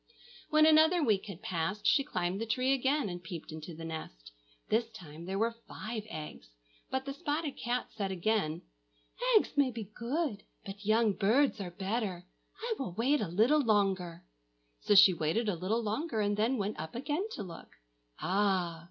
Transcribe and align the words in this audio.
When 0.49 0.65
another 0.65 1.03
week 1.03 1.27
had 1.27 1.43
passed, 1.43 1.85
she 1.85 2.03
climbed 2.03 2.41
the 2.41 2.47
tree 2.47 2.73
again 2.73 3.07
and 3.07 3.21
peeped 3.23 3.51
into 3.51 3.75
the 3.75 3.85
nest. 3.85 4.31
This 4.67 4.89
time 4.89 5.25
there 5.25 5.37
were 5.37 5.51
five 5.67 6.05
eggs. 6.09 6.49
But 6.89 7.05
the 7.05 7.13
spotted 7.13 7.55
cat 7.55 7.91
said 7.93 8.11
again, 8.11 8.63
"Eggs 9.35 9.55
may 9.55 9.69
be 9.69 9.91
good, 9.93 10.41
but 10.65 10.83
young 10.87 11.13
birds 11.13 11.61
are 11.61 11.69
better. 11.69 12.25
I 12.63 12.73
will 12.79 12.93
wait 12.93 13.21
a 13.21 13.27
little 13.27 13.61
longer!" 13.61 14.25
So 14.79 14.95
she 14.95 15.13
waited 15.13 15.47
a 15.47 15.53
little 15.55 15.83
longer 15.83 16.19
and 16.19 16.35
then 16.35 16.57
went 16.57 16.79
up 16.79 16.95
again 16.95 17.27
to 17.33 17.43
look. 17.43 17.69
Ah! 18.19 18.79